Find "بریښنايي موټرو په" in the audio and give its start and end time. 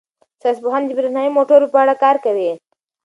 0.97-1.77